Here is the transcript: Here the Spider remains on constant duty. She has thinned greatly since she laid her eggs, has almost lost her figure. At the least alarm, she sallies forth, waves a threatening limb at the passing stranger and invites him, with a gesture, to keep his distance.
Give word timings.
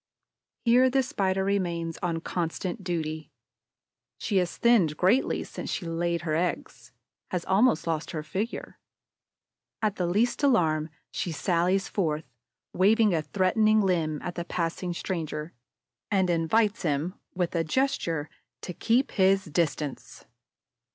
Here 0.65 0.89
the 0.89 1.03
Spider 1.03 1.43
remains 1.43 1.99
on 2.01 2.21
constant 2.21 2.83
duty. 2.83 3.29
She 4.17 4.37
has 4.37 4.57
thinned 4.57 4.97
greatly 4.97 5.43
since 5.43 5.69
she 5.69 5.85
laid 5.85 6.21
her 6.23 6.33
eggs, 6.35 6.91
has 7.29 7.45
almost 7.45 7.85
lost 7.85 8.09
her 8.09 8.23
figure. 8.23 8.79
At 9.79 9.97
the 9.97 10.07
least 10.07 10.41
alarm, 10.41 10.89
she 11.11 11.31
sallies 11.31 11.87
forth, 11.87 12.25
waves 12.73 13.13
a 13.13 13.21
threatening 13.21 13.81
limb 13.81 14.19
at 14.23 14.33
the 14.33 14.43
passing 14.43 14.91
stranger 14.95 15.53
and 16.09 16.31
invites 16.31 16.81
him, 16.81 17.13
with 17.35 17.53
a 17.53 17.63
gesture, 17.63 18.27
to 18.61 18.73
keep 18.73 19.11
his 19.11 19.45
distance. 19.45 20.25